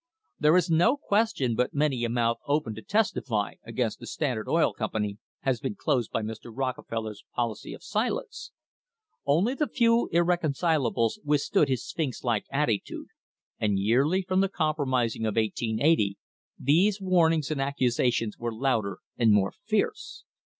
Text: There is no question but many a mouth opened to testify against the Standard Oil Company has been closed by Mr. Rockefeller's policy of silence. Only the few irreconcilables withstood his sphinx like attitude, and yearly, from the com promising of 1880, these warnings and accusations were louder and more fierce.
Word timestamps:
There 0.39 0.57
is 0.57 0.67
no 0.67 0.97
question 0.97 1.53
but 1.53 1.75
many 1.75 2.03
a 2.03 2.09
mouth 2.09 2.39
opened 2.47 2.75
to 2.77 2.81
testify 2.81 3.57
against 3.63 3.99
the 3.99 4.07
Standard 4.07 4.47
Oil 4.47 4.73
Company 4.73 5.19
has 5.41 5.59
been 5.59 5.75
closed 5.75 6.09
by 6.09 6.23
Mr. 6.23 6.51
Rockefeller's 6.51 7.23
policy 7.35 7.75
of 7.75 7.83
silence. 7.83 8.51
Only 9.27 9.53
the 9.53 9.67
few 9.67 10.09
irreconcilables 10.11 11.19
withstood 11.23 11.69
his 11.69 11.85
sphinx 11.87 12.23
like 12.23 12.47
attitude, 12.49 13.09
and 13.59 13.77
yearly, 13.77 14.23
from 14.23 14.41
the 14.41 14.49
com 14.49 14.73
promising 14.73 15.27
of 15.27 15.35
1880, 15.35 16.17
these 16.57 16.99
warnings 16.99 17.51
and 17.51 17.61
accusations 17.61 18.39
were 18.39 18.51
louder 18.51 18.97
and 19.19 19.31
more 19.31 19.51
fierce. 19.51 20.23